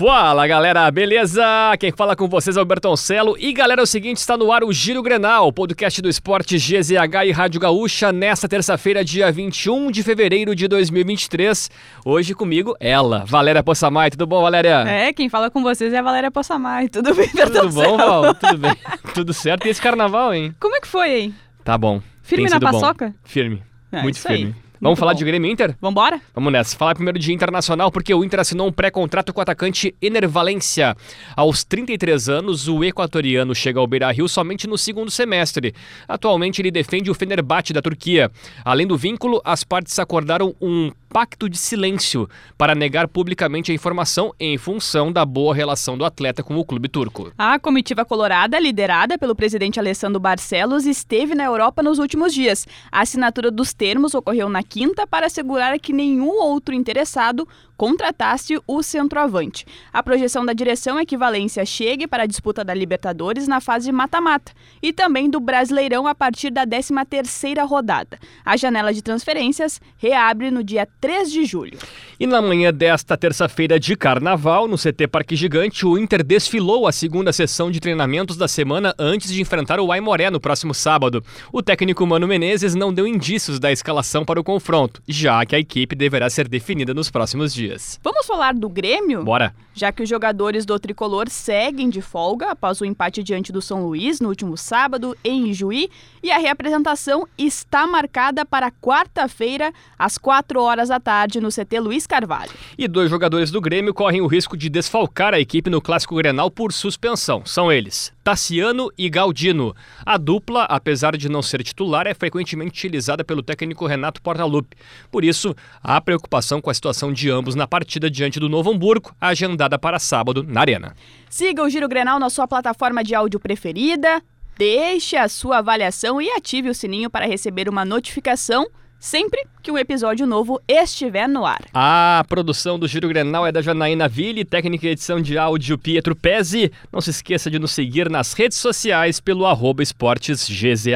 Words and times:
Fala 0.00 0.46
galera, 0.46 0.90
beleza? 0.90 1.44
Quem 1.78 1.92
fala 1.92 2.16
com 2.16 2.26
vocês 2.26 2.56
é 2.56 2.62
o 2.62 2.64
Bertoncelo. 2.64 3.36
E 3.38 3.52
galera, 3.52 3.82
é 3.82 3.84
o 3.84 3.86
seguinte: 3.86 4.16
está 4.16 4.34
no 4.34 4.50
ar 4.50 4.64
o 4.64 4.72
Giro 4.72 5.02
Grenal, 5.02 5.52
podcast 5.52 6.00
do 6.00 6.08
esporte 6.08 6.56
GZH 6.56 7.26
e 7.26 7.30
Rádio 7.30 7.60
Gaúcha, 7.60 8.10
nesta 8.10 8.48
terça-feira, 8.48 9.04
dia 9.04 9.30
21 9.30 9.90
de 9.90 10.02
fevereiro 10.02 10.54
de 10.56 10.66
2023. 10.68 11.70
Hoje 12.02 12.34
comigo, 12.34 12.74
ela, 12.80 13.26
Valéria 13.26 13.62
Possamay. 13.62 14.08
Tudo 14.08 14.26
bom, 14.26 14.40
Valéria? 14.40 14.88
É, 14.88 15.12
quem 15.12 15.28
fala 15.28 15.50
com 15.50 15.62
vocês 15.62 15.92
é 15.92 15.98
a 15.98 16.02
Valéria 16.02 16.30
Possamay. 16.30 16.88
Tudo 16.88 17.14
bem, 17.14 17.28
Bertoncelo? 17.34 17.68
Tudo 17.68 17.74
bom, 17.74 17.96
Val? 17.98 18.34
Tudo 18.36 18.56
bem. 18.56 18.76
Tudo 19.12 19.34
certo. 19.34 19.66
E 19.66 19.68
esse 19.68 19.82
carnaval, 19.82 20.32
hein? 20.32 20.54
Como 20.58 20.76
é 20.76 20.80
que 20.80 20.88
foi, 20.88 21.20
hein? 21.20 21.34
Tá 21.62 21.76
bom. 21.76 22.00
Firme 22.22 22.44
na 22.44 22.56
sido 22.56 22.66
bom. 22.66 22.80
paçoca? 22.80 23.14
Firme. 23.22 23.62
É, 23.92 24.00
Muito 24.00 24.14
isso 24.14 24.32
aí. 24.32 24.54
Vamos 24.80 24.98
falar 24.98 25.12
bom. 25.12 25.18
de 25.18 25.24
Grêmio 25.26 25.50
Inter? 25.50 25.76
Vambora? 25.78 26.22
Vamos 26.34 26.50
nessa. 26.50 26.74
Falar 26.74 26.94
primeiro 26.94 27.18
de 27.18 27.34
Internacional, 27.34 27.92
porque 27.92 28.14
o 28.14 28.24
Inter 28.24 28.40
assinou 28.40 28.66
um 28.66 28.72
pré-contrato 28.72 29.30
com 29.30 29.38
o 29.38 29.42
atacante 29.42 29.94
Ener 30.00 30.26
Valência. 30.26 30.96
Aos 31.36 31.62
33 31.64 32.30
anos, 32.30 32.66
o 32.66 32.82
equatoriano 32.82 33.54
chega 33.54 33.78
ao 33.78 33.86
Beira-Rio 33.86 34.26
somente 34.26 34.66
no 34.66 34.78
segundo 34.78 35.10
semestre. 35.10 35.74
Atualmente, 36.08 36.62
ele 36.62 36.70
defende 36.70 37.10
o 37.10 37.14
Fenerbahçe 37.14 37.74
da 37.74 37.82
Turquia. 37.82 38.30
Além 38.64 38.86
do 38.86 38.96
vínculo, 38.96 39.42
as 39.44 39.62
partes 39.62 39.98
acordaram 39.98 40.54
um 40.62 40.90
pacto 41.12 41.48
de 41.48 41.58
silêncio 41.58 42.28
para 42.56 42.74
negar 42.74 43.08
publicamente 43.08 43.72
a 43.72 43.74
informação 43.74 44.32
em 44.38 44.56
função 44.56 45.12
da 45.12 45.26
boa 45.26 45.52
relação 45.52 45.98
do 45.98 46.04
atleta 46.04 46.42
com 46.42 46.56
o 46.56 46.64
clube 46.64 46.88
turco. 46.88 47.32
A 47.36 47.58
comitiva 47.58 48.04
colorada, 48.04 48.58
liderada 48.60 49.18
pelo 49.18 49.34
presidente 49.34 49.80
Alessandro 49.80 50.20
Barcelos, 50.20 50.86
esteve 50.86 51.34
na 51.34 51.44
Europa 51.44 51.82
nos 51.82 51.98
últimos 51.98 52.32
dias. 52.32 52.66
A 52.92 53.00
assinatura 53.00 53.50
dos 53.50 53.74
termos 53.74 54.14
ocorreu 54.14 54.48
na 54.48 54.62
quinta 54.62 55.04
para 55.04 55.26
assegurar 55.26 55.78
que 55.80 55.92
nenhum 55.92 56.30
outro 56.30 56.74
interessado 56.74 57.46
contratasse 57.80 58.60
o 58.66 58.82
centroavante. 58.82 59.64
A 59.90 60.02
projeção 60.02 60.44
da 60.44 60.52
direção 60.52 60.98
é 60.98 61.06
que 61.06 61.16
Valência 61.16 61.64
chegue 61.64 62.06
para 62.06 62.24
a 62.24 62.26
disputa 62.26 62.62
da 62.62 62.74
Libertadores 62.74 63.48
na 63.48 63.58
fase 63.58 63.90
mata-mata 63.90 64.52
e 64.82 64.92
também 64.92 65.30
do 65.30 65.40
Brasileirão 65.40 66.06
a 66.06 66.14
partir 66.14 66.50
da 66.50 66.66
13ª 66.66 67.66
rodada. 67.66 68.18
A 68.44 68.54
janela 68.54 68.92
de 68.92 69.00
transferências 69.00 69.80
reabre 69.96 70.50
no 70.50 70.62
dia 70.62 70.86
3 71.00 71.32
de 71.32 71.46
julho. 71.46 71.78
E 72.20 72.26
na 72.26 72.42
manhã 72.42 72.70
desta 72.70 73.16
terça-feira 73.16 73.80
de 73.80 73.96
carnaval, 73.96 74.68
no 74.68 74.76
CT 74.76 75.08
Parque 75.08 75.34
Gigante, 75.34 75.86
o 75.86 75.96
Inter 75.96 76.22
desfilou 76.22 76.86
a 76.86 76.92
segunda 76.92 77.32
sessão 77.32 77.70
de 77.70 77.80
treinamentos 77.80 78.36
da 78.36 78.46
semana 78.46 78.94
antes 78.98 79.32
de 79.32 79.40
enfrentar 79.40 79.80
o 79.80 79.90
Aimoré 79.90 80.28
no 80.28 80.38
próximo 80.38 80.74
sábado. 80.74 81.24
O 81.50 81.62
técnico 81.62 82.06
Mano 82.06 82.28
Menezes 82.28 82.74
não 82.74 82.92
deu 82.92 83.06
indícios 83.06 83.58
da 83.58 83.72
escalação 83.72 84.22
para 84.22 84.38
o 84.38 84.44
confronto, 84.44 85.00
já 85.08 85.46
que 85.46 85.56
a 85.56 85.58
equipe 85.58 85.96
deverá 85.96 86.28
ser 86.28 86.46
definida 86.46 86.92
nos 86.92 87.10
próximos 87.10 87.54
dias. 87.54 87.69
Vamos 88.02 88.26
falar 88.26 88.54
do 88.54 88.68
Grêmio? 88.68 89.24
Bora! 89.24 89.54
já 89.80 89.90
que 89.90 90.02
os 90.02 90.08
jogadores 90.08 90.66
do 90.66 90.78
tricolor 90.78 91.28
seguem 91.30 91.88
de 91.88 92.02
folga 92.02 92.50
após 92.50 92.80
o 92.80 92.84
empate 92.84 93.22
diante 93.22 93.50
do 93.50 93.62
São 93.62 93.86
Luís 93.86 94.20
no 94.20 94.28
último 94.28 94.56
sábado 94.56 95.16
em 95.24 95.48
Ijuí 95.48 95.88
e 96.22 96.30
a 96.30 96.38
reapresentação 96.38 97.26
está 97.38 97.86
marcada 97.86 98.44
para 98.44 98.70
quarta-feira 98.70 99.72
às 99.98 100.18
4 100.18 100.60
horas 100.60 100.88
da 100.90 101.00
tarde 101.00 101.40
no 101.40 101.48
CT 101.48 101.80
Luiz 101.80 102.06
Carvalho. 102.06 102.50
E 102.76 102.86
dois 102.86 103.08
jogadores 103.08 103.50
do 103.50 103.60
Grêmio 103.60 103.94
correm 103.94 104.20
o 104.20 104.26
risco 104.26 104.56
de 104.56 104.68
desfalcar 104.68 105.32
a 105.32 105.40
equipe 105.40 105.70
no 105.70 105.80
Clássico 105.80 106.16
Grenal 106.16 106.50
por 106.50 106.72
suspensão. 106.72 107.42
São 107.46 107.72
eles, 107.72 108.12
Tassiano 108.30 108.92
e 108.96 109.10
Galdino. 109.10 109.74
A 110.06 110.16
dupla, 110.16 110.62
apesar 110.62 111.16
de 111.16 111.28
não 111.28 111.42
ser 111.42 111.64
titular, 111.64 112.06
é 112.06 112.14
frequentemente 112.14 112.70
utilizada 112.70 113.24
pelo 113.24 113.42
técnico 113.42 113.86
Renato 113.86 114.22
Portaluppi. 114.22 114.76
Por 115.10 115.24
isso, 115.24 115.52
há 115.82 116.00
preocupação 116.00 116.60
com 116.60 116.70
a 116.70 116.74
situação 116.74 117.12
de 117.12 117.28
ambos 117.28 117.56
na 117.56 117.66
partida 117.66 118.08
diante 118.08 118.38
do 118.38 118.48
Novo 118.48 118.70
Hamburgo, 118.70 119.12
agendada 119.20 119.76
para 119.76 119.98
sábado 119.98 120.44
na 120.44 120.60
Arena. 120.60 120.94
Siga 121.28 121.64
o 121.64 121.68
Giro 121.68 121.88
Grenal 121.88 122.20
na 122.20 122.30
sua 122.30 122.46
plataforma 122.46 123.02
de 123.02 123.16
áudio 123.16 123.40
preferida, 123.40 124.22
deixe 124.56 125.16
a 125.16 125.28
sua 125.28 125.58
avaliação 125.58 126.22
e 126.22 126.30
ative 126.30 126.70
o 126.70 126.74
sininho 126.74 127.10
para 127.10 127.26
receber 127.26 127.68
uma 127.68 127.84
notificação 127.84 128.68
sempre 129.00 129.44
que 129.62 129.72
um 129.72 129.78
episódio 129.78 130.26
novo 130.26 130.60
estiver 130.68 131.26
no 131.26 131.46
ar. 131.46 131.64
A 131.72 132.22
produção 132.28 132.78
do 132.78 132.86
Giro 132.86 133.08
Grenal 133.08 133.46
é 133.46 133.52
da 133.52 133.62
Janaína 133.62 134.06
Ville, 134.06 134.44
técnica 134.44 134.86
e 134.86 134.90
edição 134.90 135.18
de 135.20 135.38
áudio 135.38 135.78
Pietro 135.78 136.14
Pezzi. 136.14 136.70
Não 136.92 137.00
se 137.00 137.10
esqueça 137.10 137.50
de 137.50 137.58
nos 137.58 137.72
seguir 137.72 138.10
nas 138.10 138.34
redes 138.34 138.58
sociais 138.58 139.18
pelo 139.18 139.46
arroba 139.46 139.82
esportesgzh. 139.82 140.86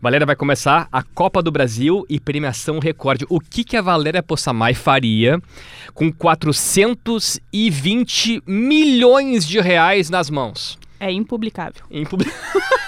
Valéria 0.00 0.26
vai 0.26 0.34
começar 0.36 0.88
a 0.92 1.02
Copa 1.02 1.42
do 1.42 1.50
Brasil 1.50 2.06
e 2.10 2.20
premiação 2.20 2.78
recorde. 2.78 3.24
O 3.28 3.40
que, 3.40 3.64
que 3.64 3.76
a 3.76 3.82
Valéria 3.82 4.22
Possamay 4.22 4.74
faria 4.74 5.40
com 5.94 6.12
420 6.12 8.42
milhões 8.46 9.46
de 9.46 9.60
reais 9.60 10.10
nas 10.10 10.28
mãos? 10.28 10.78
É 11.00 11.10
impublicável. 11.10 11.82
Tchau. 11.90 12.18